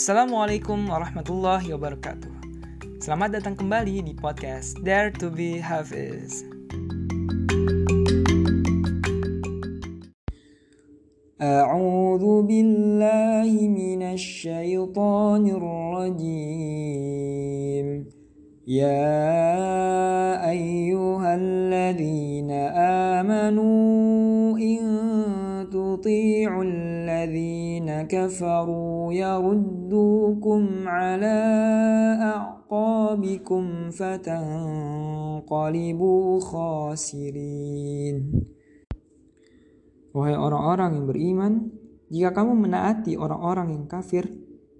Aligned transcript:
Assalamualaikum 0.00 0.88
warahmatullahi 0.88 1.76
wabarakatuh. 1.76 2.32
Selamat 3.04 3.36
datang 3.36 3.52
kembali 3.60 4.00
di 4.00 4.16
podcast 4.16 4.80
Dare 4.80 5.12
to 5.20 5.28
be 5.28 5.60
Hafiz. 5.60 6.48
أعوذ 11.36 12.48
بالله 12.48 13.50
من 13.68 14.00
الشيطان 14.16 15.44
الرجيم 15.60 16.96
يا 18.64 19.12
أيها 20.48 21.30
الذين 21.36 22.50
آمنوا 23.20 24.58
إن 24.58 24.80
تطيعوا 26.00 26.64
الذين 26.64 27.88
كفروا 28.08 29.12
يردوكم 29.12 30.62
على 30.88 31.38
أعقابكم 32.32 33.64
فتنقلبوا 33.98 35.40
خاسرين 36.40 38.16
Wahai 40.16 40.32
orang-orang 40.32 40.96
yang 40.96 41.04
beriman, 41.12 41.76
jika 42.08 42.32
kamu 42.40 42.56
menaati 42.56 43.20
orang-orang 43.20 43.76
yang 43.76 43.84
kafir, 43.84 44.24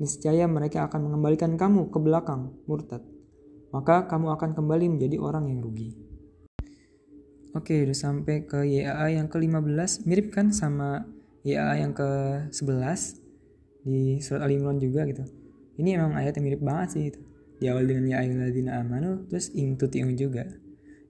niscaya 0.00 0.48
mereka 0.48 0.88
akan 0.88 1.04
mengembalikan 1.04 1.52
kamu 1.52 1.92
ke 1.92 2.00
belakang, 2.00 2.56
murtad. 2.64 3.04
Maka 3.68 4.08
kamu 4.08 4.32
akan 4.40 4.56
kembali 4.56 4.96
menjadi 4.96 5.20
orang 5.20 5.52
yang 5.52 5.60
rugi. 5.60 6.01
Oke, 7.53 7.85
udah 7.85 7.93
sampai 7.93 8.49
ke 8.49 8.65
YAA 8.65 9.21
yang 9.21 9.29
ke-15, 9.29 10.09
mirip 10.09 10.33
kan 10.33 10.49
sama 10.49 11.05
YAA 11.45 11.85
yang 11.85 11.93
ke-11 11.93 13.21
di 13.85 14.17
surat 14.25 14.49
Al-Imran 14.49 14.81
juga 14.81 15.05
gitu. 15.05 15.21
Ini 15.77 16.01
emang 16.01 16.17
ayat 16.17 16.41
yang 16.41 16.45
mirip 16.49 16.61
banget 16.65 16.87
sih 16.97 17.03
itu. 17.13 17.21
Di 17.61 17.69
awal 17.69 17.85
dengan 17.85 18.09
ya 18.09 18.25
ayyuhalladzina 18.25 18.81
amanu, 18.81 19.29
terus 19.29 19.53
ing 19.53 19.77
tuti'u 19.77 20.09
juga. 20.17 20.49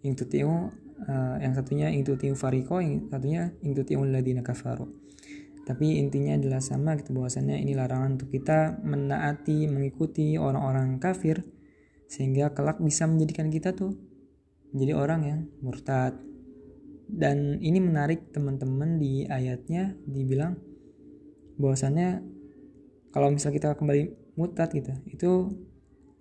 Ing 0.00 0.16
tuti'u 0.16 0.72
uh, 1.08 1.36
yang 1.40 1.52
satunya 1.56 1.88
itu 1.92 2.16
tiu 2.16 2.36
fariko 2.36 2.82
yang 2.82 3.08
satunya 3.08 3.54
itu 3.64 3.80
tiu 3.86 4.04
ladina 4.04 4.44
kafaru 4.44 4.88
tapi 5.64 6.02
intinya 6.02 6.34
adalah 6.34 6.58
sama 6.58 6.98
gitu 6.98 7.14
bahwasannya 7.14 7.62
ini 7.62 7.78
larangan 7.78 8.18
untuk 8.18 8.34
kita 8.34 8.80
menaati 8.82 9.70
mengikuti 9.70 10.34
orang-orang 10.34 10.98
kafir 10.98 11.46
sehingga 12.10 12.50
kelak 12.50 12.82
bisa 12.82 13.06
menjadikan 13.06 13.52
kita 13.54 13.70
tuh 13.70 13.94
menjadi 14.74 14.92
orang 14.96 15.20
yang 15.26 15.40
murtad. 15.62 16.18
Dan 17.10 17.58
ini 17.58 17.82
menarik 17.82 18.30
teman-teman 18.30 19.02
di 19.02 19.26
ayatnya 19.26 19.98
dibilang 20.06 20.54
bahwasannya 21.58 22.22
kalau 23.10 23.34
misal 23.34 23.50
kita 23.50 23.74
kembali 23.74 24.14
murtad 24.38 24.70
gitu 24.70 24.94
itu 25.10 25.30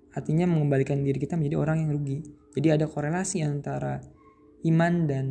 artinya 0.09 0.49
mengembalikan 0.49 1.05
diri 1.05 1.21
kita 1.21 1.37
menjadi 1.37 1.57
orang 1.61 1.85
yang 1.85 1.89
rugi. 1.93 2.25
Jadi 2.57 2.67
ada 2.73 2.89
korelasi 2.89 3.45
antara 3.45 4.01
iman 4.65 4.93
dan 5.05 5.25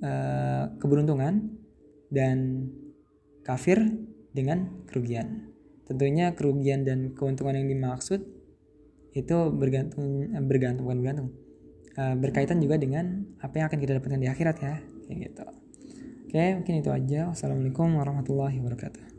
uh, 0.00 0.70
keberuntungan 0.78 1.50
dan 2.14 2.70
kafir 3.42 3.82
dengan 4.30 4.86
kerugian. 4.86 5.50
Tentunya 5.90 6.30
kerugian 6.38 6.86
dan 6.86 7.10
keuntungan 7.14 7.58
yang 7.58 7.66
dimaksud 7.66 8.22
itu 9.16 9.36
bergantung 9.50 10.28
eh, 10.30 10.44
bergantung 10.44 10.84
bukan 10.86 11.00
bergantung 11.02 11.28
uh, 11.96 12.14
berkaitan 12.16 12.60
juga 12.60 12.76
dengan 12.76 13.24
apa 13.40 13.60
yang 13.60 13.66
akan 13.68 13.78
kita 13.80 13.92
dapatkan 13.98 14.20
di 14.20 14.28
akhirat 14.28 14.56
ya 14.60 14.74
kayak 15.08 15.18
gitu. 15.32 15.44
Oke, 16.26 16.44
mungkin 16.58 16.74
itu 16.82 16.90
aja. 16.92 17.30
Wassalamualaikum 17.32 17.96
warahmatullahi 17.96 18.58
wabarakatuh. 18.60 19.15